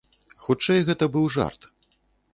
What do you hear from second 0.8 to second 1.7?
гэта быў жарт.